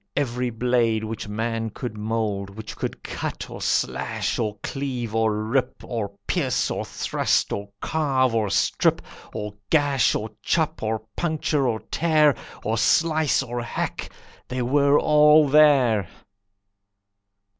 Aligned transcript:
Every 0.15 0.49
blade 0.49 1.03
which 1.03 1.27
man 1.27 1.69
could 1.69 1.95
mould, 1.95 2.49
Which 2.49 2.75
could 2.75 3.03
cut, 3.03 3.51
or 3.51 3.61
slash, 3.61 4.39
or 4.39 4.57
cleave, 4.63 5.13
or 5.13 5.43
rip, 5.43 5.83
Or 5.83 6.11
pierce, 6.25 6.71
or 6.71 6.83
thrust, 6.83 7.53
or 7.53 7.69
carve, 7.81 8.33
or 8.33 8.49
strip, 8.49 9.03
Or 9.31 9.53
gash, 9.69 10.15
or 10.15 10.31
chop, 10.41 10.81
or 10.81 11.03
puncture, 11.15 11.67
or 11.67 11.81
tear, 11.91 12.33
Or 12.63 12.79
slice, 12.79 13.43
or 13.43 13.61
hack, 13.61 14.09
they 14.47 14.59
all 14.59 15.45
were 15.45 15.51
there. 15.51 16.09